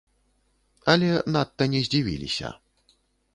Але 0.93 1.09
надта 1.35 1.63
не 1.75 1.83
здзівіліся. 1.89 2.49